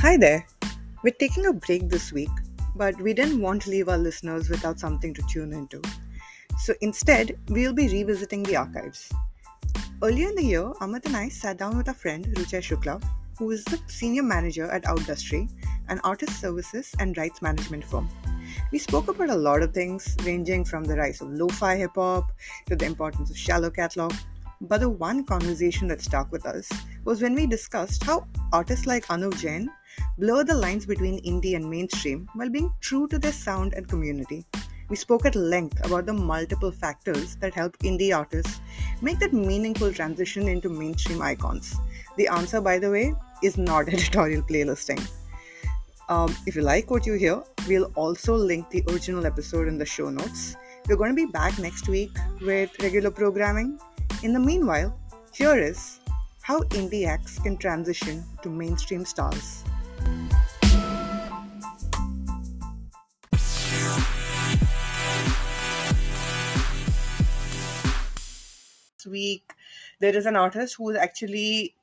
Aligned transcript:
Hi 0.00 0.16
there. 0.16 0.46
We're 1.04 1.12
taking 1.20 1.44
a 1.44 1.52
break 1.52 1.90
this 1.90 2.10
week, 2.10 2.30
but 2.74 2.98
we 3.02 3.12
didn't 3.12 3.42
want 3.42 3.60
to 3.62 3.70
leave 3.70 3.90
our 3.90 3.98
listeners 3.98 4.48
without 4.48 4.80
something 4.80 5.12
to 5.12 5.22
tune 5.28 5.52
into. 5.52 5.82
So 6.60 6.72
instead, 6.80 7.36
we'll 7.50 7.74
be 7.74 7.86
revisiting 7.86 8.42
the 8.44 8.56
archives. 8.56 9.12
Earlier 10.02 10.30
in 10.30 10.36
the 10.36 10.42
year, 10.42 10.72
Amit 10.80 11.04
and 11.04 11.14
I 11.14 11.28
sat 11.28 11.58
down 11.58 11.76
with 11.76 11.86
our 11.86 11.94
friend 11.94 12.24
Roochay 12.28 12.62
Shukla, 12.62 13.04
who 13.38 13.50
is 13.50 13.62
the 13.64 13.78
senior 13.88 14.22
manager 14.22 14.70
at 14.70 14.84
Outdustry, 14.84 15.50
an 15.88 16.00
artist 16.02 16.40
services 16.40 16.94
and 16.98 17.18
rights 17.18 17.42
management 17.42 17.84
firm. 17.84 18.08
We 18.72 18.78
spoke 18.78 19.08
about 19.08 19.28
a 19.28 19.36
lot 19.36 19.62
of 19.62 19.74
things, 19.74 20.16
ranging 20.22 20.64
from 20.64 20.84
the 20.84 20.96
rise 20.96 21.20
of 21.20 21.28
lo 21.28 21.48
fi 21.48 21.76
hip 21.76 21.96
hop 21.96 22.32
to 22.70 22.74
the 22.74 22.86
importance 22.86 23.28
of 23.28 23.36
shallow 23.36 23.68
catalog. 23.68 24.14
But 24.62 24.80
the 24.80 24.88
one 24.88 25.24
conversation 25.24 25.88
that 25.88 26.00
stuck 26.00 26.32
with 26.32 26.46
us 26.46 26.70
was 27.04 27.20
when 27.20 27.34
we 27.34 27.46
discussed 27.46 28.02
how 28.04 28.26
artists 28.50 28.86
like 28.86 29.04
Anuv 29.06 29.38
Jain 29.38 29.70
blur 30.20 30.44
the 30.44 30.54
lines 30.54 30.84
between 30.84 31.22
indie 31.24 31.56
and 31.56 31.68
mainstream 31.68 32.28
while 32.34 32.50
being 32.50 32.70
true 32.80 33.08
to 33.08 33.18
their 33.18 33.32
sound 33.32 33.72
and 33.72 33.88
community. 33.88 34.44
We 34.90 34.96
spoke 34.96 35.24
at 35.24 35.34
length 35.34 35.82
about 35.86 36.04
the 36.04 36.12
multiple 36.12 36.70
factors 36.70 37.36
that 37.36 37.54
help 37.54 37.78
indie 37.78 38.14
artists 38.14 38.60
make 39.00 39.18
that 39.20 39.32
meaningful 39.32 39.94
transition 39.94 40.46
into 40.46 40.68
mainstream 40.68 41.22
icons. 41.22 41.74
The 42.18 42.28
answer, 42.28 42.60
by 42.60 42.78
the 42.78 42.90
way, 42.90 43.14
is 43.42 43.56
not 43.56 43.88
editorial 43.94 44.42
playlisting. 44.42 45.00
Um, 46.10 46.36
if 46.44 46.54
you 46.54 46.62
like 46.62 46.90
what 46.90 47.06
you 47.06 47.14
hear, 47.14 47.42
we'll 47.66 47.90
also 47.94 48.34
link 48.34 48.68
the 48.68 48.84
original 48.90 49.24
episode 49.24 49.68
in 49.68 49.78
the 49.78 49.86
show 49.86 50.10
notes. 50.10 50.54
We're 50.86 50.96
going 50.96 51.16
to 51.16 51.26
be 51.26 51.32
back 51.32 51.58
next 51.58 51.88
week 51.88 52.10
with 52.42 52.70
regular 52.82 53.10
programming. 53.10 53.78
In 54.22 54.34
the 54.34 54.40
meanwhile, 54.40 54.98
here 55.32 55.56
is 55.56 56.00
how 56.42 56.60
indie 56.80 57.06
acts 57.06 57.38
can 57.38 57.56
transition 57.56 58.24
to 58.42 58.50
mainstream 58.50 59.06
stars. 59.06 59.64
Week, 69.10 69.52
there 70.00 70.16
is 70.16 70.26
an 70.26 70.36
artist 70.36 70.76
who 70.76 70.90
is 70.90 70.96
actually 70.96 71.74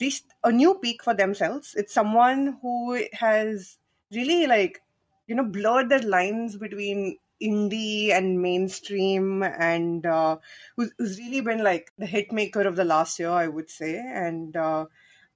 reached 0.00 0.24
a 0.44 0.52
new 0.52 0.74
peak 0.74 1.02
for 1.02 1.14
themselves. 1.14 1.74
It's 1.74 1.94
someone 1.94 2.58
who 2.62 3.02
has 3.12 3.78
really 4.12 4.46
like 4.46 4.82
you 5.26 5.34
know 5.34 5.44
blurred 5.44 5.88
the 5.88 6.06
lines 6.06 6.56
between 6.56 7.18
indie 7.42 8.12
and 8.12 8.40
mainstream 8.40 9.42
and 9.42 10.06
uh, 10.06 10.38
who's, 10.76 10.90
who's 10.98 11.18
really 11.18 11.40
been 11.40 11.62
like 11.62 11.92
the 11.98 12.06
hit 12.06 12.32
maker 12.32 12.62
of 12.62 12.76
the 12.76 12.84
last 12.84 13.18
year 13.18 13.30
i 13.30 13.46
would 13.46 13.70
say. 13.70 13.96
And 13.98 14.56
uh, 14.56 14.86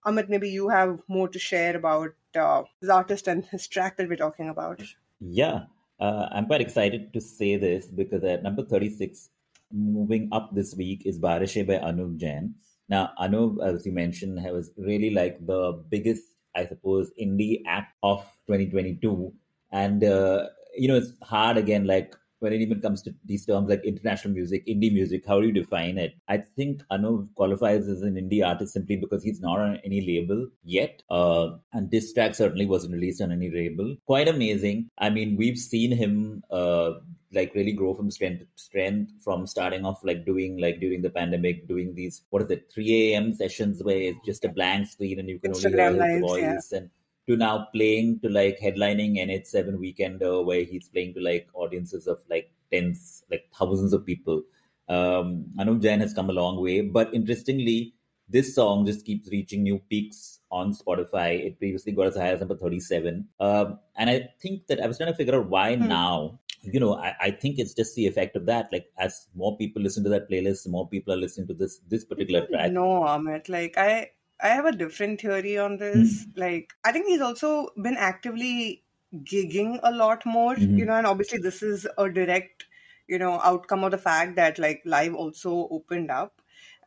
amit 0.06 0.28
maybe 0.28 0.48
you 0.48 0.68
have 0.68 1.00
more 1.08 1.28
to 1.28 1.38
share 1.38 1.76
about 1.76 2.10
uh, 2.34 2.62
this 2.80 2.90
artist 2.90 3.28
and 3.28 3.44
his 3.44 3.66
track 3.66 3.96
that 3.96 4.08
we're 4.08 4.16
talking 4.16 4.48
about. 4.48 4.82
Yeah. 5.20 5.64
Uh, 6.00 6.26
i'm 6.32 6.46
quite 6.46 6.62
excited 6.62 7.12
to 7.12 7.20
say 7.20 7.56
this 7.56 7.86
because 7.86 8.24
at 8.24 8.42
number 8.42 8.64
36 8.64 9.28
moving 9.72 10.28
up 10.32 10.54
this 10.54 10.74
week 10.74 11.02
is 11.06 11.18
Baarishein 11.18 11.66
by 11.66 11.74
anuv 11.74 12.16
jain 12.16 12.54
now, 12.90 13.12
Anuv, 13.20 13.64
as 13.64 13.86
you 13.86 13.92
mentioned, 13.92 14.42
was 14.52 14.72
really 14.76 15.10
like 15.10 15.46
the 15.46 15.80
biggest, 15.88 16.24
I 16.56 16.66
suppose, 16.66 17.12
indie 17.18 17.62
act 17.66 17.94
of 18.02 18.22
2022. 18.48 19.32
And, 19.70 20.02
uh, 20.02 20.48
you 20.76 20.88
know, 20.88 20.96
it's 20.96 21.12
hard 21.22 21.56
again, 21.56 21.86
like 21.86 22.16
when 22.40 22.52
it 22.52 22.60
even 22.60 22.80
comes 22.80 23.02
to 23.02 23.14
these 23.24 23.46
terms 23.46 23.68
like 23.68 23.84
international 23.84 24.34
music, 24.34 24.66
indie 24.66 24.92
music, 24.92 25.24
how 25.24 25.40
do 25.40 25.46
you 25.46 25.52
define 25.52 25.98
it? 25.98 26.14
I 26.26 26.38
think 26.38 26.82
Anuv 26.90 27.28
qualifies 27.36 27.86
as 27.86 28.02
an 28.02 28.14
indie 28.14 28.44
artist 28.44 28.72
simply 28.72 28.96
because 28.96 29.22
he's 29.22 29.40
not 29.40 29.60
on 29.60 29.78
any 29.84 30.00
label 30.00 30.48
yet. 30.64 31.02
Uh, 31.10 31.50
and 31.72 31.90
this 31.92 32.12
track 32.12 32.34
certainly 32.34 32.66
wasn't 32.66 32.94
released 32.94 33.22
on 33.22 33.30
any 33.30 33.50
label. 33.50 33.94
Quite 34.06 34.26
amazing. 34.26 34.88
I 34.98 35.10
mean, 35.10 35.36
we've 35.36 35.58
seen 35.58 35.92
him 35.92 36.42
uh, 36.50 36.92
like 37.32 37.54
really 37.54 37.72
grow 37.72 37.94
from 37.94 38.10
strength 38.10 38.40
to 38.40 38.46
strength 38.56 39.12
from 39.22 39.46
starting 39.46 39.84
off 39.84 40.00
like 40.02 40.24
doing 40.26 40.58
like 40.58 40.80
during 40.80 41.02
the 41.02 41.10
pandemic, 41.10 41.68
doing 41.68 41.94
these, 41.94 42.22
what 42.30 42.42
is 42.42 42.50
it, 42.50 42.70
3 42.72 43.12
a.m. 43.12 43.32
sessions 43.32 43.82
where 43.82 43.98
it's 43.98 44.18
just 44.24 44.44
a 44.44 44.48
blank 44.48 44.88
screen 44.88 45.18
and 45.18 45.28
you 45.28 45.38
can 45.38 45.52
Instagram 45.52 45.92
only 45.92 46.04
hear 46.04 46.12
his 46.12 46.20
voice. 46.20 46.68
Yeah. 46.72 46.78
And 46.78 46.90
to 47.28 47.36
now 47.36 47.68
playing 47.72 48.20
to 48.20 48.28
like 48.28 48.58
headlining 48.58 49.16
NH7 49.18 49.76
Weekender, 49.76 50.44
where 50.44 50.64
he's 50.64 50.88
playing 50.88 51.14
to 51.14 51.20
like 51.20 51.48
audiences 51.54 52.06
of 52.06 52.18
like 52.28 52.50
tens, 52.72 53.24
like 53.30 53.44
thousands 53.56 53.92
of 53.92 54.04
people. 54.04 54.42
Um, 54.88 55.46
Anuv 55.58 55.80
Jain 55.80 56.00
has 56.00 56.12
come 56.12 56.30
a 56.30 56.32
long 56.32 56.60
way, 56.60 56.80
but 56.80 57.14
interestingly, 57.14 57.94
this 58.28 58.54
song 58.54 58.86
just 58.86 59.06
keeps 59.06 59.28
reaching 59.30 59.62
new 59.62 59.80
peaks 59.88 60.40
on 60.50 60.72
Spotify. 60.72 61.46
It 61.46 61.58
previously 61.58 61.92
got 61.92 62.08
as 62.08 62.16
high 62.16 62.28
as 62.28 62.40
number 62.40 62.56
37. 62.56 63.28
Um, 63.38 63.78
and 63.96 64.10
I 64.10 64.30
think 64.40 64.66
that 64.66 64.80
I 64.80 64.86
was 64.86 64.96
trying 64.96 65.12
to 65.12 65.16
figure 65.16 65.36
out 65.36 65.48
why 65.48 65.76
hmm. 65.76 65.88
now. 65.88 66.40
You 66.62 66.78
know, 66.78 66.94
I, 66.94 67.14
I 67.20 67.30
think 67.30 67.58
it's 67.58 67.74
just 67.74 67.94
the 67.94 68.06
effect 68.06 68.36
of 68.36 68.46
that. 68.46 68.68
Like, 68.70 68.90
as 68.98 69.28
more 69.34 69.56
people 69.56 69.82
listen 69.82 70.04
to 70.04 70.10
that 70.10 70.30
playlist, 70.30 70.68
more 70.68 70.88
people 70.88 71.14
are 71.14 71.16
listening 71.16 71.46
to 71.48 71.54
this 71.54 71.80
this 71.88 72.04
particular 72.04 72.46
track. 72.46 72.70
No, 72.72 73.02
Amit. 73.02 73.48
Like, 73.48 73.78
I 73.78 74.10
I 74.42 74.48
have 74.48 74.66
a 74.66 74.72
different 74.72 75.20
theory 75.20 75.58
on 75.58 75.78
this. 75.78 76.24
Mm. 76.24 76.38
Like, 76.38 76.72
I 76.84 76.92
think 76.92 77.06
he's 77.06 77.20
also 77.20 77.68
been 77.82 77.96
actively 77.96 78.84
gigging 79.24 79.80
a 79.82 79.90
lot 79.90 80.24
more, 80.24 80.54
mm-hmm. 80.54 80.78
you 80.78 80.84
know, 80.84 80.94
and 80.94 81.06
obviously 81.06 81.38
this 81.38 81.62
is 81.62 81.86
a 81.98 82.08
direct, 82.08 82.66
you 83.08 83.18
know, 83.18 83.40
outcome 83.42 83.82
of 83.84 83.90
the 83.90 83.98
fact 83.98 84.36
that 84.36 84.58
like 84.58 84.82
live 84.84 85.14
also 85.14 85.68
opened 85.70 86.10
up. 86.10 86.40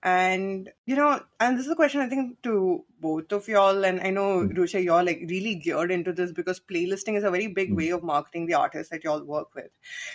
And, 0.04 0.70
you 0.86 0.98
know, 0.98 1.22
and 1.40 1.58
this 1.58 1.66
is 1.66 1.72
a 1.72 1.76
question 1.76 2.02
I 2.02 2.10
think 2.10 2.42
to 2.44 2.84
both 3.00 3.32
of 3.32 3.48
y'all. 3.48 3.86
And 3.86 4.02
I 4.02 4.10
know, 4.10 4.40
mm. 4.40 4.54
Roochay, 4.54 4.84
you're 4.84 5.04
like 5.04 5.24
really 5.30 5.56
geared 5.56 5.92
into 5.92 6.12
this 6.12 6.34
because 6.34 6.60
playlisting 6.60 7.18
is 7.18 7.24
a 7.24 7.32
very 7.32 7.48
big 7.48 7.72
mm. 7.72 7.78
way 7.78 7.90
of 7.90 8.04
marketing 8.04 8.46
the 8.46 8.56
artists 8.56 8.92
that 8.92 9.04
y'all 9.06 9.24
work 9.24 9.56
with. 9.56 9.72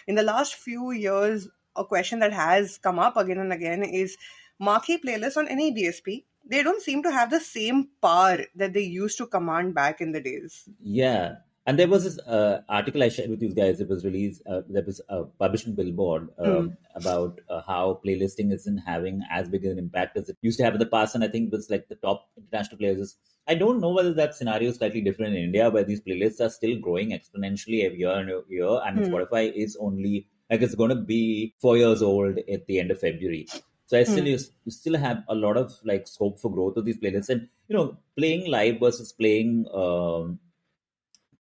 In 0.06 0.14
the 0.14 0.22
last 0.22 0.54
few 0.54 0.90
years, 0.90 1.48
a 1.74 1.84
question 1.84 2.18
that 2.18 2.34
has 2.34 2.76
come 2.76 2.98
up 2.98 3.16
again 3.16 3.38
and 3.38 3.52
again 3.52 3.82
is 3.82 4.16
marquee 4.58 4.98
playlists 4.98 5.36
on 5.36 5.48
any 5.48 5.74
DSP 5.74 6.24
they 6.48 6.62
don't 6.62 6.82
seem 6.82 7.02
to 7.02 7.12
have 7.12 7.30
the 7.30 7.40
same 7.40 7.88
power 8.00 8.38
that 8.56 8.72
they 8.72 8.82
used 8.82 9.18
to 9.18 9.26
command 9.26 9.74
back 9.74 10.00
in 10.00 10.12
the 10.12 10.20
days. 10.20 10.68
Yeah. 10.80 11.36
And 11.68 11.78
there 11.78 11.86
was 11.86 12.04
this 12.04 12.18
uh, 12.20 12.62
article 12.66 13.02
I 13.02 13.10
shared 13.10 13.28
with 13.28 13.42
you 13.42 13.54
guys. 13.54 13.78
It 13.78 13.90
was 13.90 14.02
released, 14.02 14.40
uh, 14.50 14.62
that 14.70 14.86
was 14.86 15.02
uh, 15.10 15.24
published 15.38 15.66
in 15.66 15.74
Billboard 15.74 16.30
mm. 16.38 16.74
about 16.94 17.42
uh, 17.50 17.60
how 17.66 18.00
playlisting 18.02 18.54
isn't 18.54 18.78
having 18.78 19.20
as 19.30 19.50
big 19.50 19.66
an 19.66 19.78
impact 19.78 20.16
as 20.16 20.30
it 20.30 20.38
used 20.40 20.56
to 20.60 20.64
have 20.64 20.72
in 20.72 20.78
the 20.78 20.86
past. 20.86 21.14
And 21.14 21.22
I 21.22 21.28
think 21.28 21.48
it 21.48 21.52
was 21.52 21.68
like 21.68 21.86
the 21.90 21.96
top 21.96 22.30
international 22.38 22.78
players. 22.78 23.16
I 23.46 23.54
don't 23.54 23.82
know 23.82 23.90
whether 23.90 24.14
that 24.14 24.34
scenario 24.34 24.70
is 24.70 24.76
slightly 24.76 25.02
different 25.02 25.36
in 25.36 25.42
India, 25.42 25.68
where 25.68 25.84
these 25.84 26.00
playlists 26.00 26.40
are 26.40 26.48
still 26.48 26.78
growing 26.78 27.10
exponentially 27.10 27.84
every 27.84 27.98
year 27.98 28.12
and 28.12 28.30
year. 28.48 28.80
And 28.86 29.00
mm. 29.00 29.10
Spotify 29.10 29.52
is 29.54 29.76
only 29.78 30.26
like 30.50 30.62
it's 30.62 30.74
going 30.74 30.96
to 30.96 30.96
be 30.96 31.54
four 31.60 31.76
years 31.76 32.00
old 32.00 32.38
at 32.50 32.66
the 32.66 32.80
end 32.80 32.90
of 32.92 32.98
February. 32.98 33.46
So 33.84 33.98
I 33.98 34.04
still 34.04 34.24
mm. 34.24 34.50
you, 34.64 34.70
still 34.70 34.96
have 34.96 35.22
a 35.28 35.34
lot 35.34 35.58
of 35.58 35.74
like 35.84 36.08
scope 36.08 36.40
for 36.40 36.50
growth 36.50 36.78
of 36.78 36.86
these 36.86 36.98
playlists, 36.98 37.28
and 37.28 37.46
you 37.68 37.76
know, 37.76 37.98
playing 38.16 38.50
live 38.50 38.80
versus 38.80 39.12
playing 39.12 39.66
um, 39.74 40.38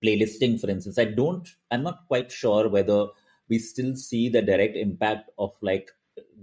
playlisting, 0.05 0.59
for 0.59 0.69
instance. 0.69 0.97
I 0.99 1.05
don't. 1.05 1.47
I'm 1.71 1.83
not 1.83 2.07
quite 2.07 2.31
sure 2.31 2.69
whether 2.69 3.07
we 3.49 3.59
still 3.59 3.95
see 3.95 4.29
the 4.29 4.41
direct 4.41 4.75
impact 4.75 5.29
of 5.37 5.53
like 5.61 5.91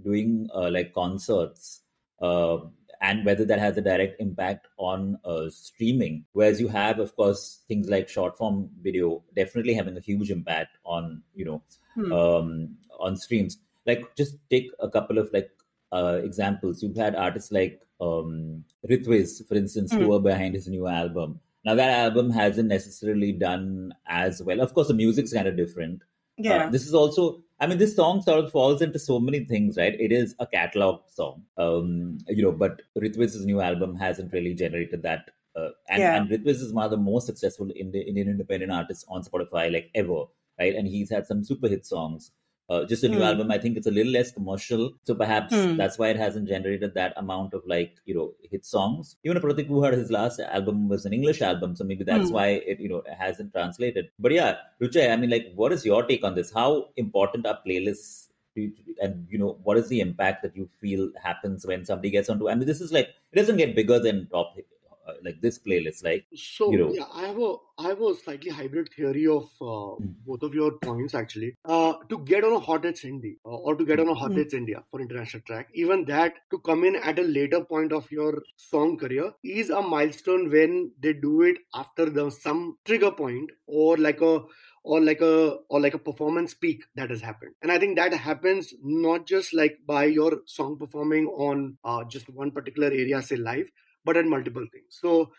doing 0.03 0.49
uh, 0.53 0.69
like 0.69 0.93
concerts. 0.93 1.81
Uh, 2.21 2.57
and 3.01 3.25
whether 3.25 3.43
that 3.43 3.59
has 3.59 3.77
a 3.77 3.81
direct 3.81 4.19
impact 4.21 4.67
on 4.77 5.19
uh, 5.25 5.49
streaming. 5.49 6.23
Whereas 6.31 6.61
you 6.61 6.69
have, 6.69 6.99
of 6.99 7.13
course, 7.17 7.59
things 7.67 7.89
like 7.89 8.07
short 8.07 8.37
form 8.37 8.69
video 8.81 9.21
definitely 9.35 9.73
having 9.73 9.97
a 9.97 9.99
huge 9.99 10.31
impact 10.31 10.77
on 10.85 11.21
you 11.35 11.45
know 11.45 11.61
hmm. 11.95 12.11
um, 12.11 12.77
on 12.99 13.17
streams. 13.17 13.57
Like 13.85 14.15
just 14.15 14.37
take 14.49 14.71
a 14.79 14.89
couple 14.89 15.17
of 15.17 15.29
like 15.33 15.51
uh, 15.91 16.21
examples. 16.23 16.81
You've 16.81 16.95
had 16.95 17.15
artists 17.15 17.51
like 17.51 17.81
um, 17.99 18.63
Ritviz, 18.89 19.45
for 19.47 19.55
instance, 19.55 19.93
mm. 19.93 19.99
who 19.99 20.13
are 20.13 20.21
behind 20.21 20.55
his 20.55 20.67
new 20.67 20.87
album. 20.87 21.39
Now 21.65 21.75
that 21.75 21.89
album 21.89 22.29
hasn't 22.29 22.67
necessarily 22.67 23.31
done 23.31 23.93
as 24.07 24.41
well. 24.41 24.61
Of 24.61 24.73
course, 24.73 24.89
the 24.89 24.93
music's 24.93 25.33
kind 25.33 25.47
of 25.47 25.55
different. 25.55 26.01
Uh, 26.39 26.43
yeah. 26.43 26.65
Uh, 26.65 26.69
this 26.69 26.87
is 26.87 26.93
also, 26.93 27.43
I 27.59 27.67
mean, 27.67 27.77
this 27.77 27.95
song 27.95 28.21
sort 28.21 28.43
of 28.43 28.51
falls 28.51 28.81
into 28.81 28.99
so 28.99 29.19
many 29.19 29.45
things, 29.45 29.77
right? 29.77 29.99
It 29.99 30.11
is 30.11 30.35
a 30.39 30.47
catalog 30.47 31.01
song, 31.07 31.43
um, 31.57 32.17
you 32.27 32.43
know, 32.43 32.51
but 32.51 32.81
Ritviz's 32.97 33.45
new 33.45 33.61
album 33.61 33.95
hasn't 33.95 34.33
really 34.33 34.53
generated 34.53 35.03
that. 35.03 35.29
Uh, 35.55 35.69
and, 35.87 36.01
yeah. 36.01 36.15
and 36.15 36.29
Ritviz 36.29 36.61
is 36.61 36.73
one 36.73 36.85
of 36.85 36.91
the 36.91 36.97
most 36.97 37.27
successful 37.27 37.69
Indian, 37.75 38.07
Indian 38.07 38.29
independent 38.29 38.71
artists 38.71 39.05
on 39.07 39.23
Spotify, 39.23 39.71
like 39.71 39.91
ever, 39.93 40.23
right? 40.59 40.75
And 40.75 40.87
he's 40.87 41.11
had 41.11 41.27
some 41.27 41.43
super 41.43 41.67
hit 41.67 41.85
songs. 41.85 42.31
Uh, 42.73 42.85
just 42.91 43.03
a 43.03 43.09
new 43.09 43.19
mm. 43.19 43.27
album. 43.29 43.51
I 43.51 43.57
think 43.63 43.77
it's 43.77 43.87
a 43.87 43.91
little 43.97 44.11
less 44.11 44.31
commercial, 44.31 44.83
so 45.03 45.13
perhaps 45.13 45.53
mm. 45.53 45.77
that's 45.77 45.99
why 45.99 46.07
it 46.13 46.17
hasn't 46.17 46.47
generated 46.47 46.93
that 46.95 47.13
amount 47.17 47.53
of 47.53 47.61
like 47.73 47.97
you 48.05 48.15
know 48.15 48.33
hit 48.51 48.65
songs. 48.65 49.15
Even 49.23 49.41
Prateek 49.43 49.69
Kuhad, 49.69 49.93
his 49.93 50.09
last 50.17 50.39
album 50.39 50.89
was 50.93 51.05
an 51.05 51.13
English 51.13 51.41
album, 51.41 51.75
so 51.75 51.83
maybe 51.83 52.03
that's 52.03 52.29
mm. 52.29 52.37
why 52.37 52.47
it 52.73 52.79
you 52.79 52.89
know 52.93 53.03
hasn't 53.25 53.53
translated. 53.53 54.09
But 54.17 54.31
yeah, 54.39 54.55
Roochay, 54.81 55.11
I 55.11 55.17
mean, 55.17 55.29
like, 55.29 55.51
what 55.55 55.71
is 55.77 55.85
your 55.85 56.03
take 56.11 56.23
on 56.23 56.35
this? 56.35 56.51
How 56.51 56.89
important 56.97 57.45
are 57.45 57.59
playlists? 57.67 58.29
And 59.01 59.27
you 59.29 59.39
know, 59.43 59.57
what 59.63 59.77
is 59.77 59.87
the 59.89 59.99
impact 59.99 60.43
that 60.43 60.55
you 60.55 60.69
feel 60.79 61.11
happens 61.21 61.65
when 61.65 61.85
somebody 61.85 62.11
gets 62.11 62.29
onto? 62.29 62.49
I 62.49 62.55
mean, 62.55 62.67
this 62.67 62.81
is 62.81 62.91
like 62.91 63.09
it 63.31 63.39
doesn't 63.39 63.57
get 63.57 63.75
bigger 63.75 63.99
than 63.99 64.27
top 64.27 64.55
like 65.23 65.41
this 65.41 65.59
playlist 65.59 66.03
like 66.03 66.25
So 66.35 66.71
you 66.71 66.77
know 66.79 66.91
yeah, 66.93 67.05
I 67.13 67.27
have 67.27 67.39
a 67.39 67.55
I 67.77 67.87
have 67.89 68.01
a 68.01 68.15
slightly 68.15 68.49
hybrid 68.49 68.89
theory 68.95 69.27
of 69.27 69.43
uh, 69.61 69.91
Mm. 70.01 70.13
both 70.25 70.43
of 70.47 70.53
your 70.53 70.71
points 70.85 71.13
actually. 71.13 71.53
Uh, 71.65 71.93
to 72.09 72.17
get 72.31 72.43
on 72.43 72.53
a 72.53 72.59
hot 72.59 72.85
hits 72.85 73.01
Hindi 73.01 73.37
uh, 73.45 73.49
or 73.67 73.75
to 73.75 73.85
get 73.85 73.99
on 73.99 74.07
a 74.09 74.15
hot 74.21 74.31
Mm. 74.31 74.37
hits 74.41 74.53
India 74.53 74.83
for 74.89 75.01
international 75.01 75.43
track, 75.49 75.69
even 75.73 76.05
that 76.05 76.33
to 76.51 76.59
come 76.69 76.83
in 76.85 76.95
at 76.95 77.19
a 77.19 77.27
later 77.37 77.63
point 77.73 77.93
of 77.99 78.11
your 78.11 78.31
song 78.55 78.97
career 78.97 79.31
is 79.43 79.69
a 79.69 79.81
milestone 79.81 80.49
when 80.49 80.91
they 80.99 81.13
do 81.13 81.43
it 81.43 81.57
after 81.83 82.09
the 82.09 82.29
some 82.31 82.77
trigger 82.85 83.11
point 83.11 83.51
or 83.67 83.97
like 83.97 84.21
a 84.21 84.33
or 84.83 85.01
like 85.01 85.21
a 85.21 85.57
or 85.69 85.79
like 85.79 85.93
a 85.93 85.99
performance 85.99 86.53
peak 86.53 86.83
that 86.95 87.09
has 87.09 87.21
happened 87.21 87.53
and 87.61 87.71
i 87.71 87.77
think 87.79 87.95
that 87.95 88.13
happens 88.13 88.73
not 88.83 89.25
just 89.25 89.53
like 89.53 89.77
by 89.85 90.03
your 90.05 90.41
song 90.45 90.77
performing 90.77 91.25
on 91.27 91.77
uh, 91.85 92.03
just 92.15 92.29
one 92.29 92.51
particular 92.51 92.87
area 92.87 93.21
say 93.21 93.35
live 93.37 93.69
but 94.05 94.17
at 94.17 94.25
multiple 94.25 94.65
things. 94.71 94.97
So 95.01 95.31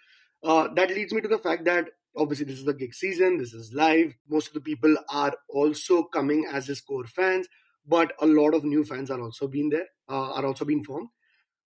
uh, 0.43 0.69
that 0.75 0.91
leads 0.91 1.13
me 1.13 1.21
to 1.21 1.29
the 1.29 1.39
fact 1.39 1.65
that 1.65 1.89
obviously 2.17 2.47
this 2.47 2.59
is 2.59 2.65
the 2.65 2.75
gig 2.75 2.95
season 2.95 3.39
this 3.39 3.53
is 3.53 3.73
live. 3.73 4.15
Most 4.29 4.49
of 4.49 4.55
the 4.55 4.61
people 4.61 4.97
are 5.11 5.33
also 5.49 6.03
coming 6.05 6.47
as 6.53 6.67
his 6.67 6.81
core 6.81 7.07
fans 7.07 7.49
but 7.87 8.13
a 8.21 8.27
lot 8.27 8.55
of 8.55 8.65
new 8.65 8.85
fans 8.85 9.11
are 9.11 9.21
also 9.21 9.47
being 9.47 9.69
there 9.71 9.87
uh, 10.09 10.33
are 10.33 10.47
also 10.47 10.65
being 10.65 10.85
formed 10.85 11.09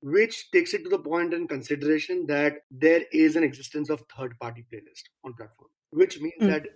which 0.00 0.50
takes 0.52 0.74
it 0.74 0.84
to 0.84 0.88
the 0.88 0.98
point 0.98 1.34
in 1.34 1.48
consideration 1.48 2.24
that 2.26 2.58
there 2.70 3.02
is 3.12 3.36
an 3.36 3.42
existence 3.42 3.90
of 3.90 4.02
third 4.16 4.38
party 4.38 4.64
playlist 4.72 5.04
on 5.24 5.34
platform 5.34 5.70
which 5.90 6.20
means 6.20 6.34
Mm. 6.42 6.50
that 6.52 6.66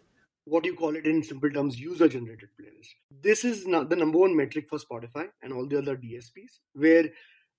what 0.45 0.65
you 0.65 0.75
call 0.75 0.97
it 0.97 1.07
in 1.07 1.23
simple 1.23 1.51
terms 1.51 1.79
user 1.79 2.09
generated 2.09 2.49
playlist. 2.61 2.89
This 3.23 3.45
is 3.45 3.67
not 3.67 3.89
the 3.91 3.97
number 3.97 4.19
one 4.19 4.37
metric 4.37 4.67
for 4.69 4.79
spotify 4.79 5.29
and 5.43 5.53
all 5.53 5.67
the 5.69 5.79
other 5.79 5.97
dsps 5.97 6.59
where 6.75 7.05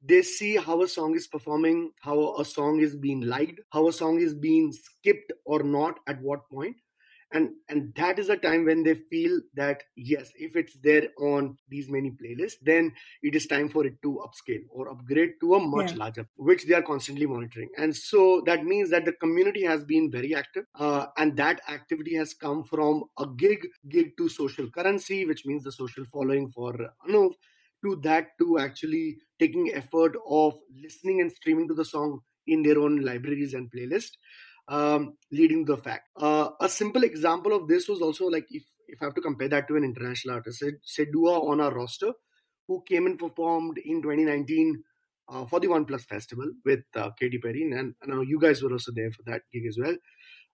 they 0.03 0.21
see 0.21 0.55
how 0.57 0.81
a 0.81 0.87
song 0.87 1.15
is 1.15 1.27
performing 1.27 1.91
how 2.01 2.35
a 2.39 2.45
song 2.45 2.79
is 2.79 2.95
being 2.95 3.21
liked 3.21 3.59
how 3.71 3.87
a 3.87 3.93
song 3.93 4.19
is 4.19 4.33
being 4.33 4.71
skipped 4.71 5.31
or 5.45 5.63
not 5.63 5.99
at 6.07 6.21
what 6.21 6.49
point. 6.49 6.75
And 7.35 7.49
and 7.67 7.91
that 7.95 8.19
is 8.19 8.29
a 8.29 8.37
time 8.37 8.65
when 8.65 8.83
they 8.83 8.93
feel 8.93 9.39
that 9.55 9.81
yes 9.95 10.29
if 10.35 10.55
it's 10.55 10.75
there 10.83 11.07
on 11.19 11.57
these 11.67 11.89
many 11.89 12.11
playlists 12.11 12.57
then 12.61 12.93
it 13.23 13.33
is 13.35 13.47
time 13.47 13.69
for 13.69 13.87
it 13.87 13.95
to 14.03 14.21
upscale 14.25 14.61
or 14.69 14.87
upgrade 14.89 15.31
to 15.41 15.55
a 15.55 15.59
much 15.59 15.93
Yeah. 15.93 15.97
larger 15.97 16.27
which 16.35 16.65
they 16.67 16.75
are 16.75 16.83
constantly 16.83 17.25
monitoring. 17.25 17.69
And 17.77 17.95
so 17.95 18.43
that 18.45 18.65
means 18.65 18.91
that 18.91 19.05
the 19.05 19.13
community 19.13 19.63
has 19.63 19.83
been 19.83 20.11
very 20.11 20.35
active 20.35 20.65
uh, 20.75 21.07
and 21.17 21.35
that 21.37 21.61
activity 21.67 22.15
has 22.15 22.35
come 22.35 22.63
from 22.65 23.05
a 23.17 23.25
gig 23.25 23.65
gig 23.89 24.15
to 24.17 24.29
social 24.29 24.69
currency 24.69 25.25
which 25.25 25.43
means 25.45 25.63
the 25.63 25.71
social 25.71 26.05
following 26.05 26.51
for 26.51 26.73
Anuv 27.09 27.31
to 27.83 27.95
that 28.03 28.29
to 28.39 28.59
actually 28.59 29.17
taking 29.39 29.71
effort 29.73 30.15
of 30.27 30.55
listening 30.81 31.21
and 31.21 31.31
streaming 31.31 31.67
to 31.67 31.73
the 31.73 31.85
song 31.85 32.19
in 32.47 32.63
their 32.63 32.79
own 32.79 33.01
libraries 33.01 33.53
and 33.53 33.71
playlist 33.71 34.11
um, 34.67 35.17
leading 35.31 35.65
the 35.65 35.77
fact. 35.77 36.09
Uh, 36.15 36.49
a 36.61 36.69
simple 36.69 37.03
example 37.03 37.53
of 37.53 37.67
this 37.67 37.87
was 37.87 38.01
also 38.01 38.27
like 38.27 38.45
if, 38.49 38.63
if 38.87 39.01
I 39.01 39.05
have 39.05 39.15
to 39.15 39.21
compare 39.21 39.49
that 39.49 39.67
to 39.67 39.75
an 39.75 39.83
international 39.83 40.35
artist, 40.35 40.59
say, 40.59 40.71
say 40.83 41.05
Dua 41.05 41.39
on 41.39 41.59
our 41.61 41.73
roster, 41.73 42.13
who 42.67 42.83
came 42.87 43.05
and 43.05 43.19
performed 43.19 43.77
in 43.79 44.01
2019 44.01 44.83
uh, 45.29 45.45
for 45.45 45.59
the 45.59 45.67
OnePlus 45.67 46.05
Festival 46.05 46.51
with 46.65 46.83
uh, 46.95 47.11
Katy 47.19 47.37
Perry, 47.39 47.63
and 47.63 47.95
I 48.03 48.07
know 48.07 48.21
you 48.21 48.39
guys 48.39 48.61
were 48.61 48.71
also 48.71 48.91
there 48.93 49.11
for 49.11 49.23
that 49.23 49.41
gig 49.51 49.65
as 49.67 49.77
well. 49.79 49.95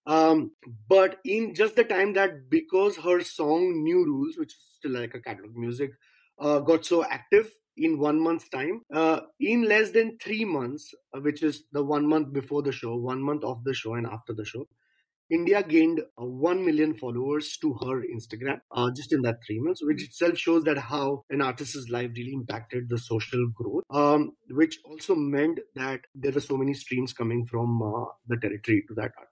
Um, 0.05 0.51
but 0.87 1.19
in 1.25 1.53
just 1.53 1.75
the 1.75 1.83
time 1.83 2.13
that 2.13 2.49
because 2.49 2.97
her 2.97 3.21
song 3.21 3.83
New 3.83 4.05
Rules, 4.05 4.37
which 4.37 4.53
is 4.53 4.59
still 4.77 4.91
like 4.91 5.13
a 5.13 5.21
catalog 5.21 5.55
music, 5.55 5.91
uh, 6.39 6.59
got 6.59 6.85
so 6.85 7.03
active 7.05 7.51
in 7.77 7.97
one 7.97 8.19
month's 8.19 8.49
time, 8.49 8.81
uh, 8.93 9.21
in 9.39 9.63
less 9.63 9.91
than 9.91 10.17
three 10.19 10.43
months, 10.45 10.93
uh, 11.15 11.19
which 11.19 11.43
is 11.43 11.63
the 11.71 11.83
one 11.83 12.05
month 12.05 12.33
before 12.33 12.61
the 12.61 12.71
show, 12.71 12.95
one 12.95 13.21
month 13.21 13.43
of 13.43 13.63
the 13.63 13.73
show, 13.73 13.93
and 13.95 14.05
after 14.07 14.33
the 14.33 14.45
show, 14.45 14.67
India 15.31 15.61
gained 15.61 15.99
uh, 16.19 16.25
1 16.25 16.65
million 16.65 16.95
followers 16.95 17.57
to 17.57 17.73
her 17.83 18.03
Instagram 18.03 18.59
uh, 18.71 18.89
just 18.95 19.13
in 19.13 19.21
that 19.21 19.37
three 19.45 19.59
months, 19.59 19.81
which 19.83 20.03
itself 20.03 20.37
shows 20.37 20.63
that 20.63 20.77
how 20.77 21.23
an 21.29 21.41
artist's 21.41 21.87
life 21.89 22.09
really 22.15 22.33
impacted 22.33 22.89
the 22.89 22.97
social 22.97 23.47
growth, 23.53 23.83
um, 23.91 24.31
which 24.49 24.79
also 24.85 25.15
meant 25.15 25.59
that 25.75 26.01
there 26.15 26.31
were 26.31 26.41
so 26.41 26.57
many 26.57 26.73
streams 26.73 27.13
coming 27.13 27.45
from 27.45 27.81
uh, 27.81 28.05
the 28.27 28.37
territory 28.37 28.83
to 28.87 28.95
that 28.95 29.11
artist. 29.17 29.28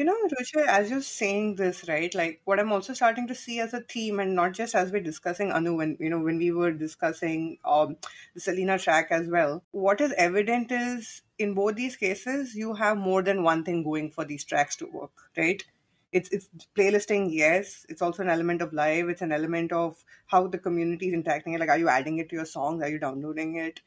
You 0.00 0.06
know, 0.06 0.16
Roochay, 0.28 0.66
as 0.66 0.90
you're 0.90 1.02
saying 1.02 1.56
this, 1.56 1.86
right? 1.86 2.14
Like 2.14 2.40
what 2.46 2.58
I'm 2.58 2.72
also 2.72 2.94
starting 2.94 3.26
to 3.28 3.34
see 3.34 3.60
as 3.60 3.74
a 3.74 3.82
theme, 3.82 4.18
and 4.18 4.34
not 4.34 4.52
just 4.52 4.74
as 4.74 4.90
we're 4.90 5.02
discussing 5.02 5.52
Anu, 5.52 5.74
when 5.76 5.96
you 6.00 6.08
know 6.08 6.18
when 6.20 6.38
we 6.38 6.50
were 6.52 6.70
discussing 6.72 7.58
um, 7.66 7.96
the 8.34 8.40
Selena 8.40 8.78
track 8.78 9.08
as 9.10 9.28
well. 9.28 9.62
What 9.72 10.00
is 10.00 10.14
evident 10.16 10.72
is 10.72 11.20
in 11.38 11.52
both 11.54 11.74
these 11.76 11.96
cases, 11.96 12.54
you 12.54 12.72
have 12.74 12.96
more 12.96 13.22
than 13.22 13.42
one 13.42 13.62
thing 13.62 13.82
going 13.84 14.10
for 14.10 14.24
these 14.24 14.42
tracks 14.44 14.74
to 14.76 14.86
work, 14.86 15.12
right? 15.36 15.62
It's 16.12 16.30
it's 16.30 16.48
playlisting, 16.74 17.28
yes. 17.32 17.84
It's 17.90 18.02
also 18.02 18.22
an 18.22 18.30
element 18.30 18.62
of 18.62 18.72
live. 18.72 19.10
It's 19.10 19.22
an 19.22 19.32
element 19.32 19.70
of 19.70 20.02
how 20.28 20.46
the 20.48 20.58
community 20.58 21.08
is 21.08 21.14
interacting. 21.14 21.58
Like, 21.58 21.68
are 21.68 21.78
you 21.78 21.90
adding 21.90 22.18
it 22.18 22.30
to 22.30 22.36
your 22.36 22.46
songs? 22.46 22.82
Are 22.82 22.88
you 22.88 22.98
downloading 22.98 23.56
it? 23.56 23.80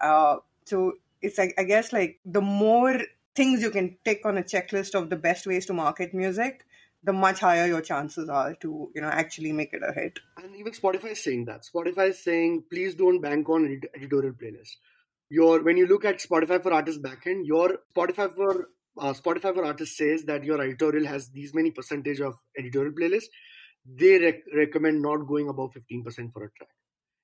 Uh, 0.00 0.36
so 0.64 0.94
it's 1.22 1.38
like 1.38 1.54
I 1.58 1.64
guess 1.64 1.92
like 1.92 2.20
the 2.24 2.40
more 2.40 3.00
things 3.36 3.62
you 3.62 3.70
can 3.70 3.96
tick 4.04 4.22
on 4.24 4.38
a 4.38 4.42
checklist 4.42 4.94
of 4.94 5.10
the 5.10 5.16
best 5.16 5.46
ways 5.46 5.66
to 5.66 5.72
market 5.72 6.14
music, 6.14 6.64
the 7.04 7.12
much 7.12 7.40
higher 7.40 7.66
your 7.66 7.80
chances 7.80 8.28
are 8.28 8.54
to 8.54 8.90
you 8.94 9.00
know 9.02 9.08
actually 9.08 9.52
make 9.52 9.72
it 9.72 9.82
a 9.88 9.92
hit. 9.92 10.18
And 10.42 10.56
even 10.56 10.72
Spotify 10.72 11.12
is 11.12 11.22
saying 11.22 11.44
that. 11.46 11.64
Spotify 11.72 12.10
is 12.10 12.22
saying, 12.22 12.64
please 12.70 12.94
don't 12.94 13.20
bank 13.20 13.48
on 13.48 13.66
edit- 13.66 13.90
editorial 13.96 14.32
playlists. 14.32 14.76
Your 15.28 15.62
when 15.62 15.76
you 15.76 15.86
look 15.86 16.04
at 16.04 16.20
Spotify 16.20 16.62
for 16.62 16.72
Artists 16.72 17.02
backend, 17.02 17.46
your 17.46 17.78
Spotify 17.96 18.34
for 18.34 18.68
uh, 18.98 19.12
Spotify 19.12 19.54
for 19.54 19.64
Artists 19.64 19.98
says 19.98 20.24
that 20.24 20.44
your 20.44 20.60
editorial 20.62 21.06
has 21.06 21.28
these 21.30 21.54
many 21.54 21.70
percentage 21.70 22.20
of 22.20 22.34
editorial 22.58 22.92
playlists. 22.92 23.24
They 23.84 24.18
rec- 24.18 24.44
recommend 24.54 25.02
not 25.02 25.26
going 25.26 25.48
above 25.48 25.72
fifteen 25.72 26.04
percent 26.04 26.32
for 26.32 26.44
a 26.44 26.50
track. 26.52 26.70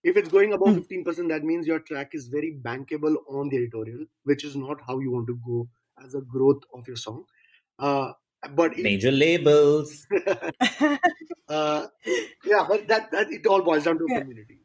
If 0.04 0.16
it's 0.16 0.28
going 0.28 0.52
above 0.52 0.70
Hmm. 0.70 0.80
fifteen 0.80 1.04
percent, 1.04 1.28
that 1.28 1.44
means 1.44 1.66
your 1.66 1.78
track 1.78 2.10
is 2.12 2.26
very 2.28 2.58
bankable 2.64 3.16
on 3.28 3.48
the 3.48 3.56
editorial, 3.56 4.04
which 4.24 4.44
is 4.44 4.56
not 4.56 4.80
how 4.86 4.98
you 4.98 5.12
want 5.12 5.28
to 5.28 5.38
go 5.46 5.68
as 6.04 6.14
a 6.14 6.20
growth 6.20 6.62
of 6.74 6.86
your 6.86 6.96
song. 6.96 7.24
Uh, 7.78 8.12
but 8.54 8.76
if, 8.76 8.82
major 8.82 9.10
labels 9.10 10.06
uh, 11.48 11.86
yeah, 12.44 12.66
but 12.68 12.88
that, 12.88 13.10
that 13.12 13.30
it 13.30 13.46
all 13.46 13.62
boils 13.62 13.84
down 13.84 13.98
to 13.98 14.06
Yeah. 14.08 14.20
community. 14.20 14.58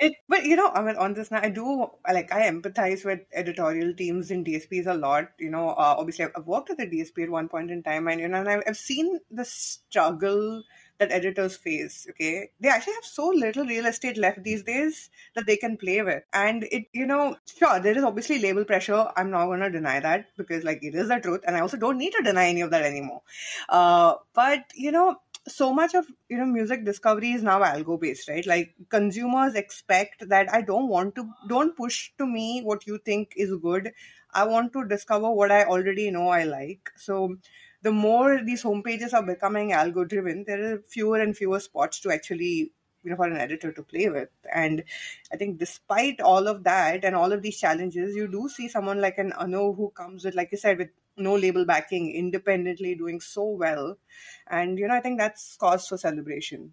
It, 0.00 0.14
but 0.30 0.44
you 0.44 0.56
know, 0.56 0.70
I 0.70 0.80
mean, 0.80 0.96
on 0.96 1.12
this 1.12 1.30
now, 1.30 1.40
I 1.42 1.50
do 1.50 1.86
like 2.10 2.32
I 2.32 2.50
empathize 2.50 3.04
with 3.04 3.20
editorial 3.34 3.92
teams 3.92 4.30
in 4.30 4.44
DSPs 4.44 4.86
a 4.86 4.94
lot. 4.94 5.28
You 5.38 5.50
know, 5.50 5.68
uh, 5.68 5.94
obviously, 5.98 6.24
I've, 6.24 6.32
I've 6.36 6.46
worked 6.46 6.70
with 6.70 6.80
a 6.80 6.86
DSP 6.86 7.24
at 7.24 7.30
one 7.30 7.50
point 7.50 7.70
in 7.70 7.82
time, 7.82 8.08
and 8.08 8.18
you 8.18 8.26
know, 8.28 8.40
and 8.40 8.48
I've, 8.48 8.62
I've 8.66 8.78
seen 8.78 9.20
the 9.30 9.44
struggle 9.44 10.62
that 11.00 11.10
editors 11.12 11.56
face. 11.56 12.06
Okay, 12.10 12.50
they 12.60 12.68
actually 12.68 12.94
have 12.94 13.04
so 13.04 13.28
little 13.28 13.66
real 13.66 13.86
estate 13.86 14.16
left 14.18 14.42
these 14.44 14.62
days 14.62 15.10
that 15.34 15.46
they 15.46 15.56
can 15.56 15.76
play 15.76 16.00
with, 16.02 16.22
and 16.32 16.64
it, 16.70 16.84
you 16.92 17.06
know, 17.06 17.36
sure, 17.58 17.80
there 17.80 17.98
is 17.98 18.04
obviously 18.04 18.38
label 18.38 18.64
pressure. 18.64 19.06
I'm 19.16 19.30
not 19.30 19.46
going 19.46 19.60
to 19.60 19.70
deny 19.70 20.00
that 20.00 20.26
because, 20.36 20.64
like, 20.64 20.80
it 20.82 20.94
is 20.94 21.08
the 21.08 21.18
truth, 21.18 21.40
and 21.46 21.56
I 21.56 21.60
also 21.60 21.76
don't 21.78 21.98
need 21.98 22.12
to 22.12 22.22
deny 22.22 22.48
any 22.48 22.60
of 22.62 22.70
that 22.70 22.84
anymore. 22.84 23.22
Uh, 23.68 24.14
but 24.34 24.64
you 24.74 24.92
know, 24.92 25.16
so 25.48 25.72
much 25.72 25.94
of 25.94 26.06
you 26.28 26.36
know 26.36 26.46
music 26.46 26.84
discovery 26.84 27.32
is 27.32 27.42
now 27.42 27.60
algo 27.62 27.98
based 28.00 28.28
right 28.28 28.46
like 28.46 28.74
consumers 28.90 29.54
expect 29.54 30.28
that 30.28 30.52
i 30.52 30.60
don't 30.60 30.88
want 30.88 31.14
to 31.14 31.26
don't 31.48 31.74
push 31.76 32.10
to 32.18 32.26
me 32.26 32.60
what 32.62 32.86
you 32.86 32.98
think 32.98 33.32
is 33.36 33.54
good 33.62 33.90
i 34.34 34.44
want 34.44 34.70
to 34.72 34.84
discover 34.84 35.30
what 35.30 35.50
i 35.50 35.64
already 35.64 36.10
know 36.10 36.28
i 36.28 36.44
like 36.44 36.90
so 36.96 37.36
the 37.82 37.92
more 37.92 38.42
these 38.44 38.62
homepages 38.62 39.14
are 39.14 39.22
becoming 39.22 39.70
algo 39.70 40.06
driven 40.08 40.44
there 40.46 40.72
are 40.72 40.82
fewer 40.88 41.20
and 41.20 41.36
fewer 41.36 41.60
spots 41.60 42.00
to 42.00 42.10
actually 42.10 42.72
you 43.02 43.10
know 43.10 43.16
for 43.16 43.24
an 43.26 43.36
editor 43.36 43.72
to 43.72 43.82
play 43.82 44.08
with. 44.08 44.28
And 44.52 44.84
i 45.32 45.36
think 45.36 45.58
despite 45.58 46.20
all 46.20 46.48
of 46.48 46.64
that 46.64 47.04
and 47.04 47.16
all 47.16 47.32
of 47.32 47.42
these 47.42 47.58
challenges 47.58 48.14
you 48.14 48.28
do 48.28 48.48
see 48.48 48.68
someone 48.68 49.00
like 49.00 49.18
an 49.18 49.32
anu 49.32 49.72
who 49.74 49.90
comes 49.90 50.24
with 50.24 50.34
like 50.34 50.52
you 50.52 50.58
said 50.58 50.78
with 50.78 50.90
no 51.16 51.34
label 51.34 51.64
backing 51.66 52.14
independently 52.14 52.94
doing 52.94 53.20
so 53.20 53.44
well. 53.44 53.98
And 54.46 54.78
you 54.78 54.88
know 54.88 54.94
i 54.94 55.00
think 55.00 55.18
that's 55.18 55.56
cause 55.56 55.86
for 55.88 55.98
celebration 55.98 56.72